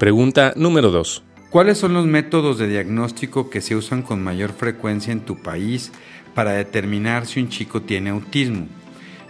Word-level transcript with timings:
Pregunta 0.00 0.54
número 0.56 0.90
2. 0.90 1.22
¿Cuáles 1.50 1.76
son 1.76 1.92
los 1.92 2.06
métodos 2.06 2.56
de 2.56 2.68
diagnóstico 2.68 3.50
que 3.50 3.60
se 3.60 3.76
usan 3.76 4.00
con 4.00 4.24
mayor 4.24 4.50
frecuencia 4.50 5.12
en 5.12 5.20
tu 5.20 5.42
país 5.42 5.92
para 6.34 6.52
determinar 6.52 7.26
si 7.26 7.38
un 7.38 7.50
chico 7.50 7.82
tiene 7.82 8.08
autismo? 8.08 8.66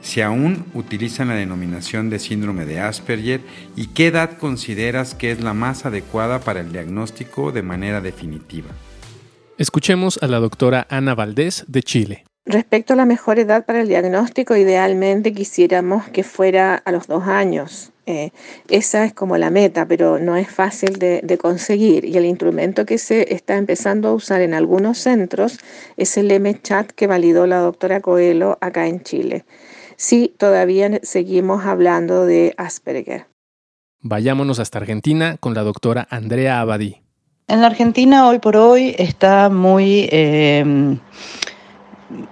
Si 0.01 0.21
aún 0.21 0.67
utilizan 0.73 1.27
la 1.27 1.35
denominación 1.35 2.09
de 2.09 2.21
síndrome 2.21 2.67
de 2.67 2.79
Asperger 2.79 3.41
y 3.75 3.89
qué 3.89 4.07
edad 4.07 4.39
consideras 4.39 5.17
que 5.17 5.33
es 5.33 5.43
la 5.43 5.55
más 5.55 5.87
adecuada 5.87 6.39
para 6.39 6.61
el 6.61 6.71
diagnóstico 6.71 7.51
de 7.51 7.63
manera 7.63 8.01
definitiva. 8.01 8.71
Escuchemos 9.59 10.21
a 10.23 10.29
la 10.29 10.39
doctora 10.39 10.87
Ana 10.89 11.17
Valdés 11.17 11.65
de 11.67 11.83
Chile. 11.83 12.25
Respecto 12.47 12.93
a 12.93 12.97
la 12.97 13.07
mejor 13.07 13.41
edad 13.41 13.67
para 13.67 13.81
el 13.81 13.89
diagnóstico, 13.89 14.55
idealmente 14.55 15.33
quisiéramos 15.33 16.09
que 16.11 16.23
fuera 16.23 16.77
a 16.77 16.93
los 16.93 17.09
dos 17.09 17.25
años. 17.27 17.91
Eh, 18.11 18.33
esa 18.69 19.05
es 19.05 19.15
como 19.15 19.39
la 19.39 19.51
meta, 19.51 19.87
pero 19.87 20.19
no 20.19 20.35
es 20.35 20.51
fácil 20.51 20.99
de, 20.99 21.39
conseguir. 21.41 22.05
Y 22.05 22.17
el 22.17 22.25
instrumento 22.25 22.85
que 22.85 22.99
se 22.99 23.33
está 23.33 23.57
empezando 23.57 24.09
a 24.09 24.15
usar 24.15 24.41
en 24.41 24.53
algunos 24.53 24.99
centros 24.99 25.59
es 25.97 26.17
el 26.17 26.31
M-Chat 26.31 26.91
que 26.91 27.07
validó 27.07 27.47
la 27.47 27.59
doctora 27.59 28.01
Coelho 28.01 28.59
acá 28.61 28.89
en 28.89 29.03
Chile. 29.03 29.45
Sí, 29.97 30.35
todavía 30.37 30.99
seguimos 31.03 31.65
hablando 31.65 32.27
de 32.27 32.53
Asperger. 32.57 33.27
Vayámonos 34.01 34.59
hasta 34.59 34.79
Argentina 34.79 35.37
con 35.39 35.55
la 35.55 35.63
doctora 35.63 36.09
Andrea 36.11 36.61
Abadí. 36.61 37.03
En 37.47 37.61
la 37.61 37.69
Argentina 37.69 38.27
hoy 38.27 38.41
por 38.41 38.57
hoy 38.57 38.95
está 38.99 39.51
muy... 39.51 40.09
Eh, 40.11 40.99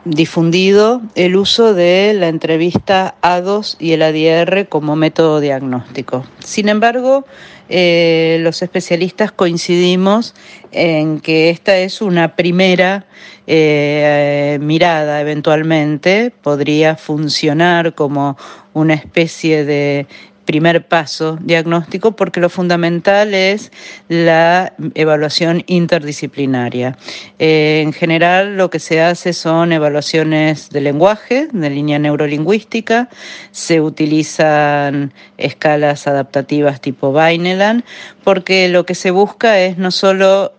difundido 0.05 1.03
el 1.15 1.37
uso 1.37 1.75
de 1.75 2.13
la 2.15 2.29
entrevista 2.29 3.15
A2 3.23 3.77
y 3.79 3.93
el 3.93 4.03
ADR 4.03 4.69
como 4.69 4.97
método 4.97 5.41
diagnóstico. 5.41 6.25
Sin 6.41 6.69
embargo, 6.69 7.25
eh, 7.69 8.39
los 8.41 8.63
especialistas 8.63 9.31
coincidimos 9.31 10.35
en 10.73 11.20
que 11.20 11.51
esta 11.51 11.77
es 11.77 12.01
una 12.01 12.35
primera 12.35 13.07
eh, 13.47 14.59
mirada 14.61 15.20
eventualmente, 15.20 16.33
podría 16.42 16.97
funcionar 16.97 17.95
como 17.95 18.37
una 18.73 18.95
especie 18.95 19.65
de 19.65 20.07
primer 20.49 20.87
paso 20.87 21.37
diagnóstico 21.43 22.17
porque 22.17 22.41
lo 22.41 22.49
fundamental 22.49 23.35
es 23.35 23.71
la 24.09 24.73
evaluación 24.95 25.63
interdisciplinaria. 25.67 26.97
Eh, 27.39 27.83
en 27.85 27.93
general 27.93 28.57
lo 28.57 28.71
que 28.71 28.79
se 28.79 29.03
hace 29.03 29.35
son 29.35 29.73
evaluaciones 29.73 30.71
de 30.71 30.81
lenguaje, 30.81 31.49
de 31.53 31.69
línea 31.69 31.99
neurolingüística, 31.99 33.11
se 33.51 33.83
utilizan 33.83 35.13
escalas 35.37 36.07
adaptativas 36.07 36.81
tipo 36.81 37.13
Vineland, 37.13 37.85
porque 38.25 38.71
lo 38.71 38.87
que 38.87 38.95
se 38.95 39.11
busca 39.11 39.61
es 39.61 39.77
no 39.77 39.91
solo 39.91 40.55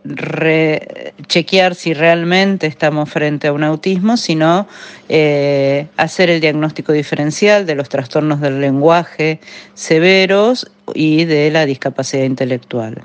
chequear 1.28 1.74
si 1.74 1.96
realmente 1.96 2.68
estamos 2.68 3.10
frente 3.10 3.48
a 3.48 3.54
un 3.54 3.64
autismo, 3.64 4.18
sino 4.18 4.68
eh, 5.08 5.88
hacer 5.98 6.30
el 6.30 6.42
diagnóstico 6.42 6.94
diferencial 6.94 7.66
de 7.66 7.74
los 7.74 7.90
trastornos 7.90 8.40
del 8.40 8.62
lenguaje 8.62 9.40
severos 9.80 10.70
y 10.94 11.24
de 11.24 11.50
la 11.52 11.66
discapacidad 11.66 12.26
intelectual. 12.26 13.02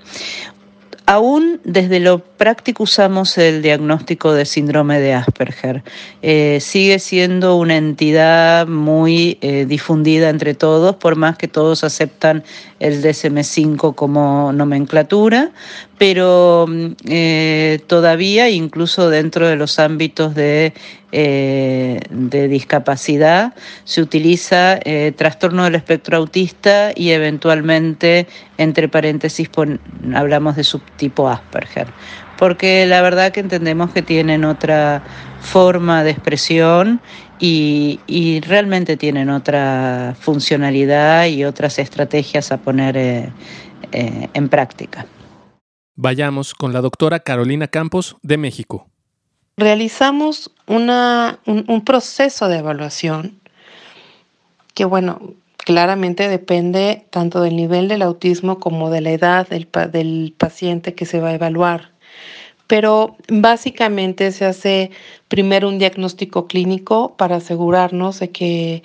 Aún 1.07 1.61
desde 1.65 2.01
lo 2.01 2.19
práctico 2.21 2.85
usamos 2.85 3.37
el 3.37 3.61
diagnóstico 3.61 4.33
de 4.33 4.47
síndrome 4.47 5.01
de 5.01 5.13
Asperger. 5.13 5.83
Eh, 6.23 6.59
sigue 6.61 6.99
siendo 6.99 7.57
una 7.57 7.77
entidad 7.77 8.67
muy 8.67 9.37
eh, 9.43 9.67
difundida 9.67 10.31
entre 10.31 10.55
todos, 10.55 10.97
por 10.97 11.17
más 11.17 11.37
que 11.37 11.47
todos 11.47 11.85
aceptan 11.85 12.43
el 12.81 13.03
DSM5 13.03 13.95
como 13.95 14.51
nomenclatura, 14.55 15.53
pero 15.99 16.65
mm, 16.67 16.87
eh, 17.07 17.81
todavía, 17.87 18.49
incluso 18.49 19.11
dentro 19.11 19.47
de 19.47 19.57
los 19.57 19.79
ámbitos 19.79 20.35
de, 20.35 20.73
de 21.15 22.49
discapacidad, 22.49 23.55
se 23.85 24.03
utiliza 24.03 24.81
trastorno 25.17 25.65
del 25.65 25.77
espectro 25.77 26.17
autista 26.17 26.91
y 26.95 27.11
eventualmente, 27.11 28.27
entre 28.59 28.89
paréntesis, 28.89 29.49
hablamos 30.13 30.57
de 30.57 30.65
subtipo 30.65 31.29
Asperger 31.29 31.87
porque 32.39 32.87
la 32.87 33.03
verdad 33.03 33.33
que 33.33 33.41
entendemos 33.41 33.93
que 33.93 34.03
tienen 34.03 34.45
otra 34.45 35.03
forma 35.41 36.05
de 36.05 36.11
expresión 36.11 37.01
y, 37.39 38.41
realmente 38.47 38.97
tienen 38.97 39.29
otra 39.29 40.15
funcionalidad 40.19 41.27
y 41.27 41.45
otras 41.45 41.79
estrategias 41.79 42.53
a 42.53 42.59
poner 42.59 42.97
eh, 42.97 43.33
eh, 43.93 44.29
en 44.33 44.49
práctica. 44.49 45.07
Vayamos 45.97 46.55
con 46.55 46.73
la 46.73 46.81
doctora 46.81 47.21
Carolina 47.21 47.69
Campos 47.69 48.17
de 48.23 48.39
México. 48.39 48.89
Realizamos 49.57 50.51
un, 50.67 51.83
proceso 51.85 52.49
de 52.49 52.59
evaluación 52.59 53.39
que, 54.75 54.85
bueno, 54.85 55.21
claramente 55.59 56.29
depende 56.29 57.07
tanto 57.11 57.41
del 57.41 57.55
nivel 57.55 57.87
del 57.87 58.03
autismo 58.03 58.59
como 58.59 58.91
de 58.91 59.01
la 59.01 59.13
edad 59.13 59.49
del 59.49 60.35
paciente 60.37 60.95
que 60.95 61.07
se 61.07 61.21
va 61.21 61.29
a 61.29 61.35
evaluar. 61.35 61.93
Pero 62.67 63.17
básicamente 63.29 64.33
se 64.33 64.45
hace 64.45 64.91
primero 65.29 65.69
un 65.69 65.79
diagnóstico 65.79 66.49
clínico 66.49 67.15
para 67.17 67.37
asegurarnos 67.37 68.19
de 68.19 68.31
que 68.31 68.83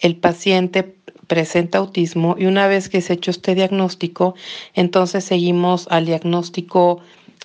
el 0.00 0.16
paciente 0.16 0.94
presenta 1.26 1.78
autismo 1.78 2.36
y 2.38 2.44
una 2.44 2.66
vez 2.66 2.90
que 2.90 3.00
se 3.00 3.14
ha 3.14 3.16
hecho 3.16 3.30
este 3.30 3.54
diagnóstico, 3.54 4.34
entonces 4.74 5.24
seguimos 5.24 5.86
al 5.90 6.04
diagnóstico 6.04 7.00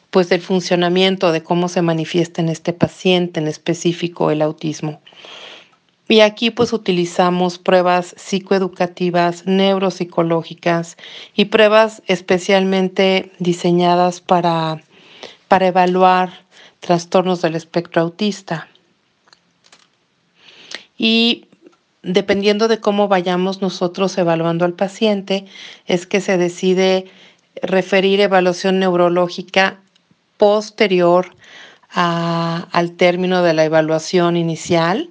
pues 0.10 0.30
del 0.30 0.42
funcionamiento 0.42 1.32
de 1.32 1.44
cómo 1.44 1.68
se 1.68 1.82
manifiesta 1.82 2.42
en 2.42 2.50
este 2.50 2.74
paciente 2.74 3.40
en 3.40 3.48
específico 3.48 4.32
el 4.32 4.42
autismo. 4.42 5.02
Y 6.10 6.22
aquí 6.22 6.52
pues 6.52 6.72
utilizamos 6.72 7.60
pruebas 7.60 8.16
psicoeducativas, 8.18 9.46
neuropsicológicas 9.46 10.96
y 11.36 11.46
pruebas 11.46 12.02
especialmente 12.08 13.32
diseñadas 13.40 14.22
para 14.22 14.82
para 15.48 15.68
evaluar 15.68 16.46
trastornos 16.80 17.42
del 17.42 17.56
espectro 17.56 18.02
autista. 18.02 18.68
Y 20.98 21.46
dependiendo 22.04 22.68
de 22.68 22.80
cómo 22.80 23.08
vayamos 23.08 23.62
nosotros 23.62 24.18
evaluando 24.18 24.66
al 24.66 24.74
paciente, 24.74 25.46
es 25.86 26.06
que 26.06 26.22
se 26.22 26.38
decide 26.38 27.06
referir 27.62 28.20
evaluación 28.22 28.80
neurológica 28.80 29.80
posterior 30.38 31.36
al 31.90 32.92
término 32.92 33.42
de 33.44 33.54
la 33.54 33.66
evaluación 33.66 34.38
inicial 34.38 35.10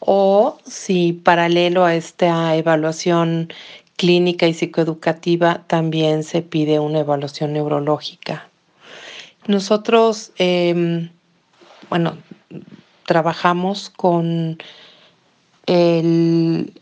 o 0.00 0.58
si 0.66 1.12
paralelo 1.12 1.84
a 1.84 1.94
esta 1.94 2.56
evaluación 2.56 3.52
clínica 3.96 4.46
y 4.46 4.54
psicoeducativa 4.54 5.62
también 5.66 6.24
se 6.24 6.42
pide 6.42 6.78
una 6.78 7.00
evaluación 7.00 7.52
neurológica. 7.52 8.48
Nosotros, 9.46 10.32
em, 10.38 11.10
bueno, 11.90 12.16
trabajamos 13.06 13.90
con 13.90 14.58
el 15.66 16.72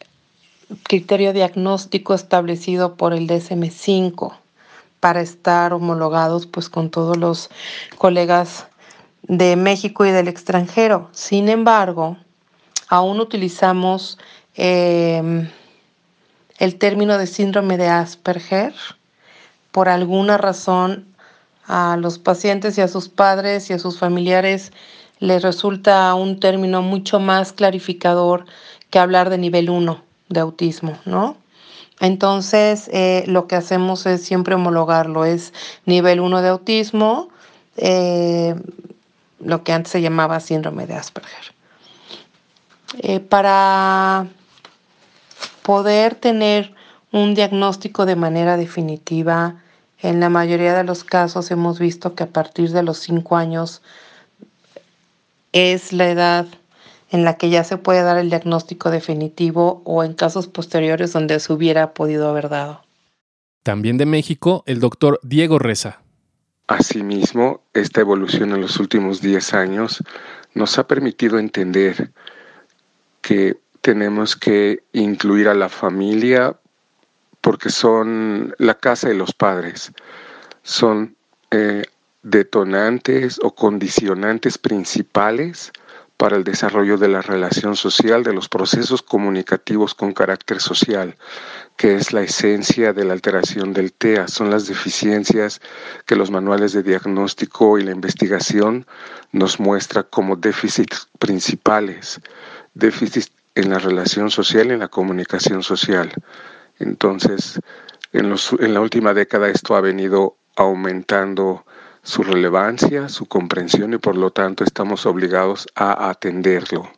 criterio 0.82 1.32
diagnóstico 1.32 2.14
establecido 2.14 2.96
por 2.96 3.14
el 3.14 3.26
DSM5 3.26 4.36
para 5.06 5.20
estar 5.20 5.72
homologados 5.72 6.48
pues 6.48 6.68
con 6.68 6.90
todos 6.90 7.16
los 7.16 7.48
colegas 7.96 8.66
de 9.22 9.54
México 9.54 10.04
y 10.04 10.10
del 10.10 10.26
extranjero. 10.26 11.08
Sin 11.12 11.48
embargo, 11.48 12.16
aún 12.88 13.20
utilizamos 13.20 14.18
em, 14.56 15.48
el 16.58 16.78
término 16.78 17.18
de 17.18 17.28
síndrome 17.28 17.76
de 17.76 17.86
Asperger. 17.86 18.74
Por 19.70 19.88
alguna 19.88 20.38
razón 20.38 21.06
a 21.68 21.96
los 21.96 22.18
pacientes 22.18 22.76
y 22.76 22.80
a 22.80 22.88
sus 22.88 23.08
padres 23.08 23.70
y 23.70 23.74
a 23.74 23.78
sus 23.78 24.00
familiares 24.00 24.72
les 25.20 25.40
resulta 25.40 26.12
un 26.16 26.40
término 26.40 26.82
mucho 26.82 27.20
más 27.20 27.52
clarificador 27.52 28.44
que 28.90 28.98
hablar 28.98 29.30
de 29.30 29.38
nivel 29.38 29.70
1 29.70 30.02
de 30.30 30.40
autismo, 30.40 30.98
¿no? 31.04 31.36
Entonces, 32.00 32.90
eh, 32.92 33.24
lo 33.26 33.46
que 33.46 33.56
hacemos 33.56 34.04
es 34.06 34.22
siempre 34.22 34.54
homologarlo, 34.54 35.24
es 35.24 35.52
nivel 35.86 36.20
1 36.20 36.42
de 36.42 36.48
autismo, 36.48 37.28
eh, 37.76 38.54
lo 39.40 39.64
que 39.64 39.72
antes 39.72 39.92
se 39.92 40.02
llamaba 40.02 40.40
síndrome 40.40 40.86
de 40.86 40.94
Asperger. 40.94 41.54
Eh, 42.98 43.20
para 43.20 44.26
poder 45.62 46.14
tener 46.14 46.74
un 47.12 47.34
diagnóstico 47.34 48.06
de 48.06 48.16
manera 48.16 48.56
definitiva, 48.56 49.56
en 50.02 50.20
la 50.20 50.28
mayoría 50.28 50.74
de 50.74 50.84
los 50.84 51.02
casos 51.02 51.50
hemos 51.50 51.78
visto 51.78 52.14
que 52.14 52.24
a 52.24 52.28
partir 52.28 52.70
de 52.70 52.82
los 52.82 52.98
cinco 52.98 53.36
años 53.36 53.82
es 55.52 55.92
la 55.92 56.10
edad 56.10 56.46
en 57.10 57.24
la 57.24 57.36
que 57.36 57.50
ya 57.50 57.64
se 57.64 57.76
puede 57.76 58.02
dar 58.02 58.18
el 58.18 58.30
diagnóstico 58.30 58.90
definitivo 58.90 59.82
o 59.84 60.02
en 60.02 60.14
casos 60.14 60.48
posteriores 60.48 61.12
donde 61.12 61.38
se 61.40 61.52
hubiera 61.52 61.94
podido 61.94 62.28
haber 62.28 62.48
dado. 62.48 62.82
También 63.62 63.98
de 63.98 64.06
México, 64.06 64.62
el 64.66 64.80
doctor 64.80 65.20
Diego 65.22 65.58
Reza. 65.58 66.00
Asimismo, 66.68 67.62
esta 67.74 68.00
evolución 68.00 68.52
en 68.52 68.60
los 68.60 68.78
últimos 68.78 69.20
10 69.20 69.54
años 69.54 70.02
nos 70.54 70.78
ha 70.78 70.86
permitido 70.88 71.38
entender 71.38 72.10
que 73.20 73.56
tenemos 73.82 74.34
que 74.34 74.82
incluir 74.92 75.48
a 75.48 75.54
la 75.54 75.68
familia 75.68 76.56
porque 77.40 77.70
son 77.70 78.54
la 78.58 78.74
casa 78.74 79.08
de 79.08 79.14
los 79.14 79.32
padres, 79.32 79.92
son 80.64 81.14
eh, 81.52 81.84
detonantes 82.24 83.38
o 83.40 83.54
condicionantes 83.54 84.58
principales 84.58 85.70
para 86.16 86.36
el 86.36 86.44
desarrollo 86.44 86.96
de 86.96 87.08
la 87.08 87.20
relación 87.20 87.76
social, 87.76 88.22
de 88.22 88.32
los 88.32 88.48
procesos 88.48 89.02
comunicativos 89.02 89.94
con 89.94 90.12
carácter 90.12 90.60
social, 90.60 91.16
que 91.76 91.96
es 91.96 92.12
la 92.12 92.22
esencia 92.22 92.92
de 92.92 93.04
la 93.04 93.12
alteración 93.12 93.72
del 93.74 93.92
TEA. 93.92 94.28
Son 94.28 94.50
las 94.50 94.66
deficiencias 94.66 95.60
que 96.06 96.16
los 96.16 96.30
manuales 96.30 96.72
de 96.72 96.82
diagnóstico 96.82 97.78
y 97.78 97.84
la 97.84 97.92
investigación 97.92 98.86
nos 99.32 99.60
muestran 99.60 100.06
como 100.08 100.36
déficits 100.36 101.08
principales, 101.18 102.20
déficits 102.74 103.30
en 103.54 103.70
la 103.70 103.78
relación 103.78 104.30
social 104.30 104.68
y 104.68 104.70
en 104.70 104.80
la 104.80 104.88
comunicación 104.88 105.62
social. 105.62 106.12
Entonces, 106.78 107.60
en, 108.12 108.34
en 108.58 108.74
la 108.74 108.80
última 108.80 109.12
década 109.12 109.48
esto 109.48 109.76
ha 109.76 109.80
venido 109.80 110.36
aumentando 110.56 111.64
su 112.06 112.22
relevancia, 112.22 113.08
su 113.08 113.26
comprensión 113.26 113.92
y 113.92 113.98
por 113.98 114.16
lo 114.16 114.30
tanto 114.30 114.62
estamos 114.62 115.06
obligados 115.06 115.66
a 115.74 116.08
atenderlo. 116.08 116.88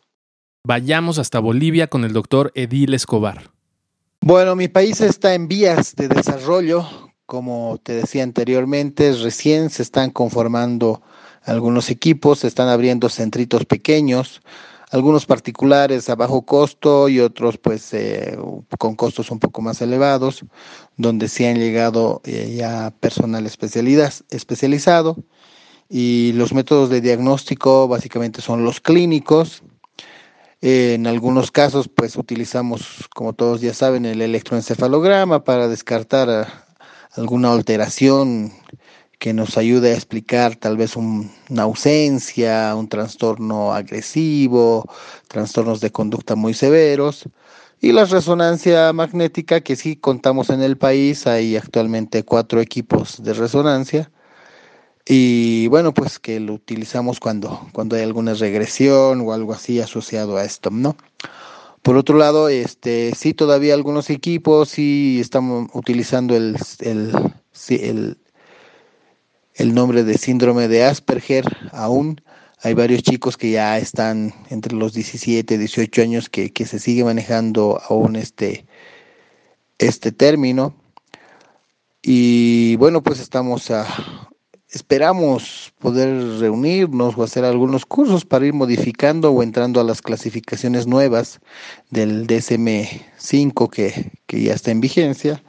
Vayamos 0.65 1.19
hasta 1.19 1.41
Bolivia 1.41 1.87
con 1.87 2.05
el 2.05 2.13
doctor 2.13 2.53
Edil 2.55 2.93
Escobar. 2.93 3.51
Bueno, 4.21 4.55
mi 4.55 4.69
país 4.69 5.01
está 5.01 5.35
en 5.35 5.49
vías 5.49 5.97
de 5.97 6.09
desarrollo. 6.09 6.87
Como 7.25 7.81
te 7.83 7.95
decía 7.95 8.23
anteriormente, 8.23 9.13
recién 9.13 9.71
se 9.71 9.83
están 9.83 10.11
conformando 10.11 11.01
algunos 11.43 11.89
equipos, 11.89 12.41
se 12.41 12.49
están 12.49 12.69
abriendo 12.69 13.09
centritos 13.09 13.65
pequeños 13.65 14.43
algunos 14.91 15.27
particulares 15.27 16.09
a 16.09 16.15
bajo 16.15 16.43
costo 16.43 17.09
y 17.09 17.21
otros 17.21 17.59
pues 17.59 17.93
eh, 17.93 18.39
con 18.79 18.97
costos 18.97 19.31
un 19.31 19.39
poco 19.39 19.61
más 19.63 19.83
elevados, 19.83 20.45
donde 20.97 21.29
sí 21.29 21.45
han 21.45 21.59
llegado 21.59 22.21
eh, 22.25 22.55
ya 22.57 22.93
personal 23.01 23.47
especialidad, 23.47 24.13
especializado 24.31 25.17
y 25.89 26.33
los 26.35 26.53
métodos 26.53 26.91
de 26.91 27.01
diagnóstico 27.01 27.89
básicamente 27.89 28.43
son 28.43 28.65
los 28.65 28.81
clínicos. 28.81 29.63
en 30.61 31.07
algunos 31.07 31.51
casos 31.51 31.89
pues 31.89 32.17
utilizamos, 32.17 33.09
como 33.15 33.33
todos 33.33 33.61
ya 33.61 33.75
saben, 33.75 34.05
el 34.07 34.23
electroencefalograma 34.23 35.45
para 35.45 35.69
descartar 35.69 36.29
eh, 36.31 36.51
alguna 37.13 37.53
alteración 37.53 38.53
que 39.19 39.35
nos 39.35 39.59
ayude 39.59 39.93
a 39.93 39.95
explicar 39.95 40.57
tal 40.57 40.77
vez 40.77 40.97
una 40.97 41.63
ausencia, 41.63 42.75
un 42.77 42.89
trastorno 42.89 43.73
agresivo, 43.73 44.85
trastornos 45.27 45.81
de 45.81 45.91
conducta 45.91 46.37
muy 46.37 46.55
severos. 46.55 47.29
Y 47.81 47.93
la 47.93 48.05
resonancia 48.05 48.93
magnética, 48.93 49.61
que 49.61 49.77
sí 49.77 49.97
contamos 49.97 50.51
en 50.51 50.63
el 50.63 50.77
país, 50.79 51.27
hay 51.27 51.57
actualmente 51.57 52.25
cuatro 52.25 52.61
equipos 52.61 53.23
de 53.23 53.35
resonancia. 53.35 54.11
Y 55.07 55.69
bueno, 55.69 55.95
pues 55.95 56.19
que 56.19 56.39
lo 56.39 56.53
utilizamos 56.55 57.19
cuando, 57.19 57.69
cuando 57.73 57.97
hay 57.97 58.03
alguna 58.03 58.35
regresión 58.35 59.23
o 59.23 59.33
algo 59.33 59.53
así 59.53 59.81
asociado 59.81 60.37
a 60.37 60.45
esto, 60.45 60.71
¿no? 60.71 60.97
Por 61.83 61.97
otro 61.97 62.19
lado, 62.19 62.49
este, 62.49 63.15
sí, 63.17 63.33
todavía 63.33 63.75
algunos 63.75 64.11
equipos 64.11 64.69
sí 64.71 65.19
estamos 65.21 65.71
utilizando 65.73 66.37
el, 66.37 66.57
el, 66.81 67.13
el 67.71 68.19
el 69.59 69.75
nombre 69.75 70.05
de 70.05 70.17
síndrome 70.17 70.69
de 70.69 70.85
Asperger 70.85 71.45
aún. 71.73 72.21
Hay 72.63 72.75
varios 72.75 73.03
chicos 73.03 73.37
que 73.37 73.51
ya 73.51 73.77
están 73.77 74.33
entre 74.51 74.75
los 74.75 74.95
17 74.95 75.55
y 75.55 75.59
18 75.59 76.03
años 76.03 76.29
que, 76.29 76.51
se 76.65 76.79
sigue 76.79 77.05
manejando 77.05 77.81
aún 77.89 78.17
este, 78.17 78.67
este 79.79 80.13
término. 80.13 80.75
Y 82.03 82.77
bueno, 82.77 83.03
pues 83.03 83.19
estamos 83.19 83.71
a, 83.73 83.85
esperamos 84.71 85.73
poder 85.81 86.39
reunirnos 86.39 87.19
o 87.19 87.25
hacer 87.25 87.45
algunos 87.45 87.85
cursos 87.85 88.25
para 88.25 88.47
ir 88.47 88.55
modificando 88.55 89.33
o 89.33 89.43
entrando 89.43 89.81
a 89.81 89.85
las 89.85 90.03
clasificaciones 90.03 90.87
nuevas 90.87 91.41
del 91.91 92.29
DSM-5 92.29 93.71
que, 93.71 94.13
que, 94.27 94.43
ya 94.43 94.55
está 94.55 94.71
en 94.71 94.81
vigencia. 94.81 95.43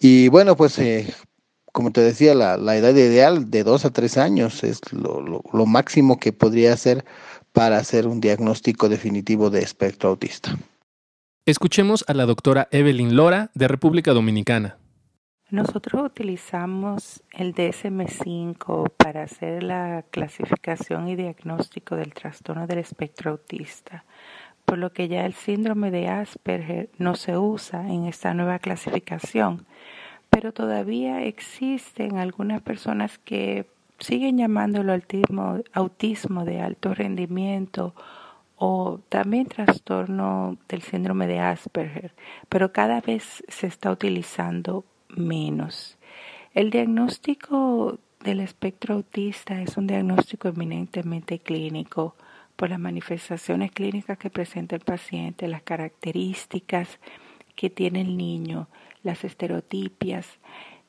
Y 0.00 0.28
bueno, 0.28 0.56
pues 0.56 0.78
eh, 0.78 1.12
como 1.76 1.90
te 1.90 2.00
decía, 2.00 2.34
la, 2.34 2.54
edad 2.74 2.94
ideal 2.94 3.50
de 3.50 3.62
dos 3.62 3.84
a 3.84 3.92
tres 3.92 4.16
años 4.16 4.64
es 4.64 4.80
lo, 4.94 5.42
máximo 5.66 6.18
que 6.18 6.32
podría 6.32 6.74
ser 6.74 7.04
para 7.52 7.76
hacer 7.76 8.06
un 8.06 8.18
diagnóstico 8.18 8.88
definitivo 8.88 9.50
de 9.50 9.60
espectro 9.60 10.08
autista. 10.08 10.56
Escuchemos 11.44 12.02
a 12.08 12.14
la 12.14 12.24
doctora 12.24 12.66
Evelyn 12.70 13.14
Lora 13.14 13.50
de 13.52 13.68
República 13.68 14.14
Dominicana. 14.14 14.78
Nosotros 15.50 16.02
utilizamos 16.02 17.22
el 17.30 17.54
DSM5 17.54 18.92
para 18.96 19.24
hacer 19.24 19.62
la 19.62 20.02
clasificación 20.10 21.08
y 21.08 21.16
diagnóstico 21.16 21.94
del 21.94 22.14
trastorno 22.14 22.66
del 22.66 22.78
espectro 22.78 23.32
autista, 23.32 24.06
por 24.64 24.78
lo 24.78 24.94
que 24.94 25.08
ya 25.08 25.26
el 25.26 25.34
síndrome 25.34 25.90
de 25.90 26.08
Asperger 26.08 26.88
no 26.96 27.16
se 27.16 27.36
usa 27.36 27.86
en 27.86 28.06
esta 28.06 28.32
nueva 28.32 28.60
clasificación 28.60 29.66
pero 30.36 30.52
todavía 30.52 31.22
existen 31.22 32.18
algunas 32.18 32.60
personas 32.60 33.16
que 33.16 33.64
siguen 33.98 34.36
llamándolo 34.36 34.92
autismo, 35.72 36.44
de 36.44 36.60
alto 36.60 36.92
rendimiento 36.92 37.94
o 38.58 39.00
también 39.08 39.46
trastorno 39.46 40.58
del 40.68 40.82
síndrome 40.82 41.26
de 41.26 41.38
Asperger, 41.38 42.12
pero 42.50 42.70
cada 42.70 43.00
vez 43.00 43.44
se 43.48 43.66
está 43.66 43.90
utilizando 43.90 44.84
menos. 45.08 45.96
El 46.52 46.68
diagnóstico 46.68 47.98
del 48.22 48.40
espectro 48.40 48.96
autista 48.96 49.62
es 49.62 49.78
un 49.78 49.86
diagnóstico 49.86 50.48
eminentemente 50.48 51.38
clínico 51.38 52.14
por 52.56 52.68
las 52.68 52.78
manifestaciones 52.78 53.72
clínicas 53.72 54.18
que 54.18 54.28
presenta 54.28 54.76
el 54.76 54.82
paciente, 54.82 55.48
las 55.48 55.62
características 55.62 56.98
que 57.54 57.70
tiene 57.70 58.02
el 58.02 58.18
niño, 58.18 58.68
las 59.06 59.24
estereotipias. 59.24 60.26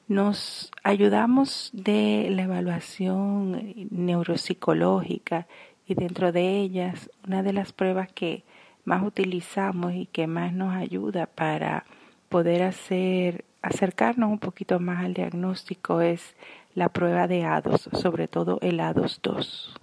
Nos 0.10 0.72
ayudamos 0.84 1.70
de 1.74 2.28
la 2.32 2.44
evaluación 2.44 3.74
neuropsicológica 3.92 5.48
y 5.86 5.96
dentro 5.96 6.34
de 6.34 6.60
ellas 6.60 7.10
una 7.26 7.44
de 7.44 7.54
las 7.54 7.72
pruebas 7.72 8.12
que 8.12 8.44
más 8.84 9.04
utilizamos 9.04 9.94
y 9.94 10.06
que 10.08 10.28
más 10.28 10.54
nos 10.54 10.76
ayuda 10.76 11.28
para 11.28 11.86
poder 12.30 12.64
hacer 12.64 13.46
acercarnos 13.62 14.30
un 14.30 14.40
poquito 14.40 14.80
más 14.80 15.04
al 15.04 15.14
diagnóstico 15.14 16.02
es 16.02 16.36
la 16.74 16.90
prueba 16.90 17.28
de 17.28 17.44
ADOS, 17.44 17.90
sobre 17.94 18.28
todo 18.28 18.60
el 18.62 18.80
ADOS 18.80 19.20
2. 19.24 19.76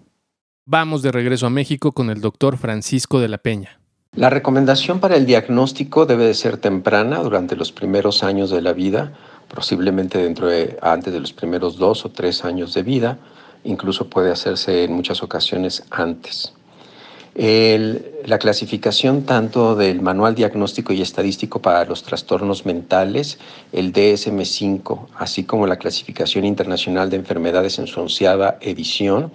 Vamos 0.66 1.02
de 1.02 1.12
regreso 1.12 1.47
a 1.47 1.50
México 1.50 1.92
con 1.92 2.09
el 2.09 2.20
doctor 2.20 2.56
Francisco 2.56 3.20
de 3.20 3.28
la 3.28 3.38
Peña. 3.38 3.80
La 4.16 4.30
recomendación 4.30 5.00
para 5.00 5.16
el 5.16 5.26
diagnóstico 5.26 6.06
debe 6.06 6.25
de 6.25 6.35
ser 6.35 6.59
temprana 6.59 7.18
durante 7.18 7.56
los 7.56 7.73
primeros 7.73 8.23
años 8.23 8.49
de 8.50 8.62
la 8.62 8.73
vida, 8.73 9.12
posiblemente 9.52 10.18
dentro 10.18 10.47
de, 10.47 10.78
antes 10.83 11.12
de 11.12 11.18
los 11.18 11.33
primeros 11.33 11.78
dos 11.78 12.04
o 12.04 12.11
tres 12.11 12.44
años 12.44 12.75
de 12.75 12.85
vida, 12.85 13.18
incluso 13.64 14.09
puede 14.09 14.30
hacerse 14.30 14.85
en 14.85 14.92
muchas 14.92 15.25
ocasiones 15.25 15.83
antes. 15.90 16.52
la 17.35 18.38
clasificación 18.38 19.25
tanto 19.25 19.75
del 19.75 20.00
Manual 20.00 20.37
Diagnóstico 20.37 20.92
y 20.92 21.02
Estadístico 21.02 21.61
para 21.61 21.85
los 21.85 22.04
Trastornos 22.04 22.64
Mentales, 22.64 23.38
el 23.73 23.92
DSM-5, 23.92 25.09
así 25.18 25.42
como 25.42 25.66
la 25.66 25.76
Clasificación 25.76 26.44
Internacional 26.44 27.11
de 27.11 27.16
Enfermedades 27.16 27.80
en 27.80 27.88
su 27.88 28.00
onceava 28.00 28.59
edición, 28.61 29.33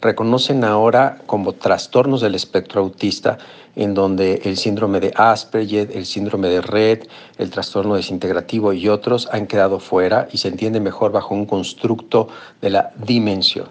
reconocen 0.00 0.64
ahora 0.64 1.18
como 1.26 1.52
trastornos 1.52 2.20
del 2.20 2.34
espectro 2.34 2.80
autista, 2.80 3.38
en 3.76 3.94
donde 3.94 4.42
el 4.44 4.56
síndrome 4.56 5.00
de 5.00 5.12
Asperger, 5.14 5.90
el 5.94 6.06
síndrome 6.06 6.48
de 6.48 6.60
Red, 6.60 7.04
el 7.38 7.50
trastorno 7.50 7.94
desintegrativo 7.94 8.72
y 8.72 8.88
otros 8.88 9.28
han 9.32 9.46
quedado 9.46 9.78
fuera 9.80 10.28
y 10.32 10.38
se 10.38 10.48
entiende 10.48 10.80
mejor 10.80 11.12
bajo 11.12 11.34
un 11.34 11.46
constructo 11.46 12.28
de 12.60 12.70
la 12.70 12.92
dimensión. 12.96 13.68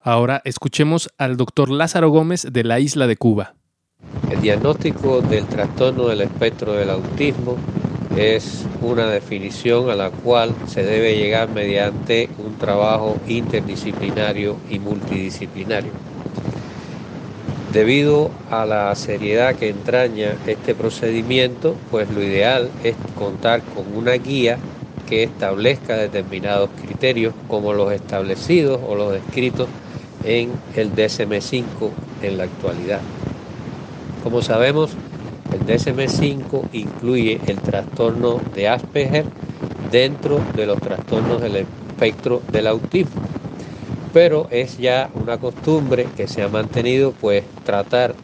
Ahora 0.00 0.42
escuchemos 0.44 1.08
al 1.16 1.38
doctor 1.38 1.70
Lázaro 1.70 2.10
Gómez 2.10 2.46
de 2.50 2.64
la 2.64 2.78
isla 2.78 3.06
de 3.06 3.16
Cuba. 3.16 3.54
El 4.30 4.42
diagnóstico 4.42 5.22
del 5.22 5.46
trastorno 5.46 6.08
del 6.08 6.20
espectro 6.20 6.74
del 6.74 6.90
autismo 6.90 7.56
es 8.16 8.64
una 8.80 9.10
definición 9.10 9.90
a 9.90 9.94
la 9.94 10.10
cual 10.10 10.54
se 10.68 10.84
debe 10.84 11.16
llegar 11.16 11.48
mediante 11.50 12.28
un 12.38 12.56
trabajo 12.56 13.16
interdisciplinario 13.28 14.56
y 14.70 14.78
multidisciplinario. 14.78 15.90
Debido 17.72 18.30
a 18.50 18.66
la 18.66 18.94
seriedad 18.94 19.56
que 19.56 19.68
entraña 19.68 20.36
este 20.46 20.74
procedimiento, 20.76 21.74
pues 21.90 22.08
lo 22.08 22.22
ideal 22.22 22.70
es 22.84 22.94
contar 23.18 23.62
con 23.62 23.96
una 23.96 24.12
guía 24.12 24.58
que 25.08 25.24
establezca 25.24 25.96
determinados 25.96 26.70
criterios 26.80 27.34
como 27.48 27.72
los 27.72 27.92
establecidos 27.92 28.80
o 28.86 28.94
los 28.94 29.12
descritos 29.12 29.68
en 30.24 30.50
el 30.76 30.94
DSM-5 30.94 31.64
en 32.22 32.38
la 32.38 32.44
actualidad. 32.44 33.00
Como 34.22 34.40
sabemos, 34.40 34.90
el 35.54 35.60
DSM-5 35.60 36.68
incluye 36.72 37.40
el 37.46 37.58
trastorno 37.58 38.40
de 38.54 38.68
Asperger 38.68 39.24
dentro 39.90 40.40
de 40.56 40.66
los 40.66 40.78
trastornos 40.80 41.40
del 41.40 41.56
espectro 41.56 42.42
del 42.50 42.66
autismo, 42.66 43.22
pero 44.12 44.48
es 44.50 44.78
ya 44.78 45.10
una 45.14 45.38
costumbre 45.38 46.06
que 46.16 46.26
se 46.26 46.42
ha 46.42 46.48
mantenido 46.48 47.12
pues 47.20 47.44
tratar 47.64 48.14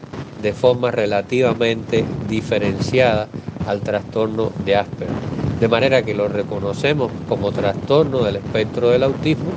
de 0.42 0.52
forma 0.52 0.90
relativamente 0.90 2.04
diferenciada 2.28 3.28
al 3.68 3.80
trastorno 3.80 4.50
de 4.64 4.76
Asperger, 4.76 5.14
de 5.60 5.68
manera 5.68 6.02
que 6.02 6.14
lo 6.14 6.26
reconocemos 6.26 7.12
como 7.28 7.52
trastorno 7.52 8.24
del 8.24 8.36
espectro 8.36 8.90
del 8.90 9.04
autismo, 9.04 9.52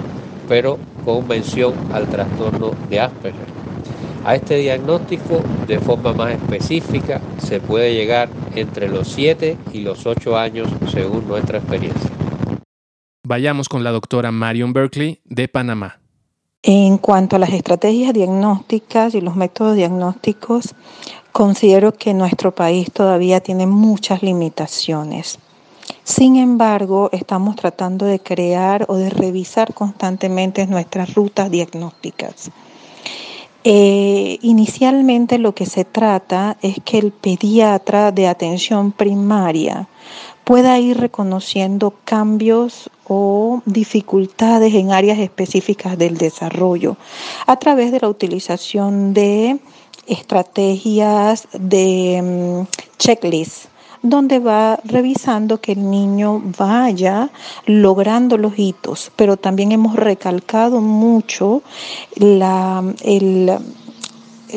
pero 0.47 0.77
con 1.05 1.27
mención 1.27 1.73
al 1.91 2.07
trastorno 2.07 2.71
de 2.89 2.99
Asperger. 2.99 3.52
A 4.25 4.35
este 4.35 4.55
diagnóstico 4.57 5.41
de 5.67 5.79
forma 5.79 6.13
más 6.13 6.31
específica 6.31 7.19
se 7.39 7.59
puede 7.59 7.93
llegar 7.93 8.29
entre 8.55 8.87
los 8.87 9.09
7 9.09 9.57
y 9.73 9.81
los 9.81 10.05
8 10.05 10.37
años 10.37 10.69
según 10.91 11.27
nuestra 11.27 11.57
experiencia. 11.57 12.09
Vayamos 13.25 13.67
con 13.67 13.83
la 13.83 13.91
doctora 13.91 14.31
Marion 14.31 14.71
Berkeley 14.71 15.19
de 15.25 15.49
Panamá. 15.49 15.99
En 16.61 16.97
cuanto 16.97 17.35
a 17.35 17.39
las 17.39 17.51
estrategias 17.51 18.13
diagnósticas 18.13 19.13
y 19.15 19.19
los 19.19 19.35
métodos 19.35 19.75
diagnósticos, 19.75 20.73
considero 21.33 21.93
que 21.93 22.13
nuestro 22.13 22.55
país 22.55 22.89
todavía 22.93 23.41
tiene 23.41 23.67
muchas 23.67 24.23
limitaciones. 24.23 25.39
Sin 26.05 26.37
embargo, 26.37 27.09
estamos 27.11 27.57
tratando 27.57 28.05
de 28.05 28.19
crear 28.19 28.85
o 28.87 28.95
de 28.95 29.09
revisar 29.09 29.73
constantemente 29.73 30.65
nuestras 30.65 31.13
rutas 31.13 31.51
diagnósticas. 31.51 32.51
Eh, 33.65 34.39
inicialmente 34.41 35.37
lo 35.37 35.55
que 35.55 35.65
se 35.65 35.85
trata 35.85 36.57
es 36.61 36.75
que 36.83 36.97
el 36.97 37.13
pediatra 37.13 38.11
de 38.11 38.27
atención 38.27 38.91
primaria 38.91 39.87
pueda 40.43 40.77
ir 40.79 40.97
reconociendo 40.99 41.93
cambios 42.03 42.89
o 43.07 43.61
dificultades 43.65 44.73
en 44.73 44.91
áreas 44.91 45.19
específicas 45.19 45.97
del 45.97 46.17
desarrollo 46.17 46.97
a 47.47 47.55
través 47.55 47.93
de 47.93 48.01
la 48.01 48.09
utilización 48.09 49.13
de 49.13 49.59
estrategias 50.07 51.47
de 51.53 52.21
mm, 52.21 52.97
checklist 52.97 53.67
donde 54.03 54.39
va 54.39 54.79
revisando 54.83 55.61
que 55.61 55.71
el 55.71 55.89
niño 55.89 56.41
vaya 56.57 57.31
logrando 57.65 58.37
los 58.37 58.59
hitos, 58.59 59.11
pero 59.15 59.37
también 59.37 59.71
hemos 59.71 59.95
recalcado 59.95 60.81
mucho 60.81 61.63
la, 62.17 62.83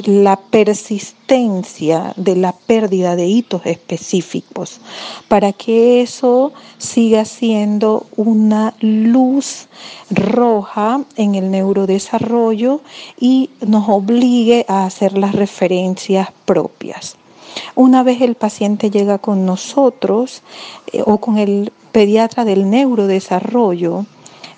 la 0.04 0.36
persistencia 0.36 2.12
de 2.16 2.34
la 2.34 2.52
pérdida 2.52 3.14
de 3.14 3.26
hitos 3.26 3.64
específicos, 3.66 4.80
para 5.28 5.52
que 5.52 6.02
eso 6.02 6.52
siga 6.78 7.24
siendo 7.24 8.06
una 8.16 8.74
luz 8.80 9.68
roja 10.10 11.04
en 11.16 11.36
el 11.36 11.52
neurodesarrollo 11.52 12.80
y 13.20 13.50
nos 13.64 13.88
obligue 13.88 14.66
a 14.68 14.86
hacer 14.86 15.16
las 15.16 15.36
referencias 15.36 16.30
propias. 16.44 17.16
Una 17.74 18.02
vez 18.02 18.20
el 18.20 18.34
paciente 18.34 18.90
llega 18.90 19.18
con 19.18 19.46
nosotros 19.46 20.42
eh, 20.92 21.02
o 21.04 21.18
con 21.18 21.38
el 21.38 21.72
pediatra 21.92 22.44
del 22.44 22.68
neurodesarrollo, 22.68 24.04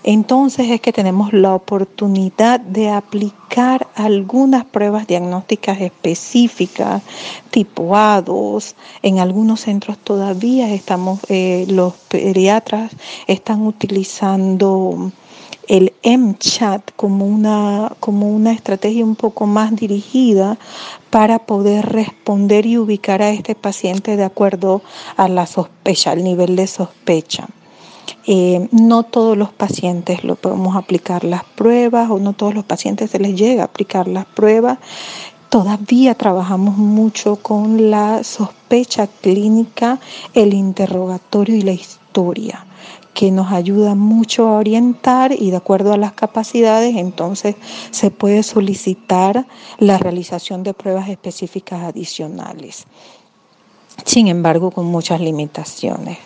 entonces 0.05 0.71
es 0.71 0.81
que 0.81 0.93
tenemos 0.93 1.33
la 1.33 1.55
oportunidad 1.55 2.61
de 2.61 2.89
aplicar 2.89 3.89
algunas 3.95 4.65
pruebas 4.65 5.07
diagnósticas 5.07 5.81
específicas, 5.81 7.03
tipo 7.51 7.95
A2. 7.95 8.75
En 9.03 9.19
algunos 9.19 9.61
centros 9.61 9.99
todavía 9.99 10.73
estamos, 10.73 11.21
eh, 11.29 11.67
los 11.69 11.95
pediatras 12.09 12.93
están 13.27 13.67
utilizando 13.67 15.11
el 15.69 15.93
MChat 16.03 16.93
como 16.97 17.27
una, 17.27 17.93
como 18.01 18.31
una 18.31 18.53
estrategia 18.53 19.05
un 19.05 19.17
poco 19.17 19.47
más 19.47 19.77
dirigida 19.77 20.59
para 21.11 21.41
poder 21.41 21.87
responder 21.87 22.65
y 22.67 22.79
ubicar 22.79 23.23
a 23.23 23.31
este 23.31 23.55
paciente 23.55 24.17
de 24.17 24.25
acuerdo 24.25 24.83
a 25.17 25.29
la 25.29 25.47
sospecha, 25.47 26.13
al 26.13 26.25
nivel 26.25 26.57
de 26.57 26.67
sospecha. 26.67 27.47
Eh, 28.27 28.69
no 28.73 29.03
todos 29.03 29.37
los 29.37 29.53
pacientes 29.53 30.25
lo 30.25 30.37
podemos 30.37 30.77
aplicar 30.77 31.25
las 31.25 31.45
pruebas 31.45 32.11
o 32.11 32.19
no 32.19 32.33
todos 32.33 32.55
los 32.55 32.65
pacientes 32.65 33.11
se 33.11 33.19
les 33.19 33.35
llega 33.35 33.63
a 33.63 33.67
aplicar 33.67 34.09
las 34.09 34.25
pruebas. 34.25 34.79
Todavía 35.51 36.15
trabajamos 36.15 36.77
mucho 36.77 37.37
con 37.37 37.91
la 37.91 38.23
sospecha 38.25 39.07
clínica, 39.07 39.99
el 40.35 40.53
interrogatorio 40.53 41.57
y 41.57 41.63
la 41.63 41.73
historia 41.73 42.68
que 43.19 43.33
nos 43.33 43.51
ayuda 43.51 43.97
mucho 43.97 44.47
a 44.47 44.59
orientar 44.59 45.33
y 45.33 45.51
de 45.51 45.57
acuerdo 45.57 45.93
a 45.93 45.97
las 45.97 46.13
capacidades 46.13 46.95
entonces 46.95 47.57
se 47.91 48.13
puede 48.13 48.45
solicitar 48.45 49.45
la 49.79 49.99
realización 49.99 50.63
de 50.63 50.73
pruebas 50.73 51.09
específicas 51.09 51.83
adicionales. 51.83 52.87
Sin 54.05 54.29
embargo, 54.29 54.71
con 54.71 54.87
muchas 54.87 55.21
limitaciones. 55.21 56.19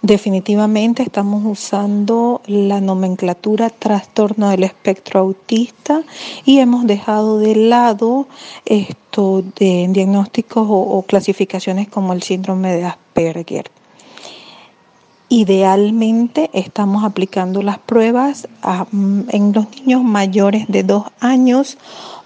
Definitivamente 0.00 1.02
estamos 1.02 1.44
usando 1.44 2.40
la 2.46 2.80
nomenclatura 2.80 3.68
trastorno 3.68 4.48
del 4.48 4.64
espectro 4.64 5.20
autista 5.20 6.04
y 6.46 6.60
hemos 6.60 6.86
dejado 6.86 7.38
de 7.38 7.54
lado 7.54 8.28
esto 8.64 9.42
de 9.58 9.88
diagnósticos 9.90 10.66
o, 10.66 10.72
o 10.72 11.02
clasificaciones 11.02 11.88
como 11.88 12.14
el 12.14 12.22
síndrome 12.22 12.74
de 12.74 12.84
Asperger. 12.86 13.70
Idealmente 15.32 16.50
estamos 16.52 17.04
aplicando 17.04 17.62
las 17.62 17.78
pruebas 17.78 18.48
mm, 18.90 19.20
en 19.30 19.52
los 19.52 19.70
niños 19.70 20.02
mayores 20.02 20.66
de 20.66 20.82
dos 20.82 21.04
años 21.20 21.78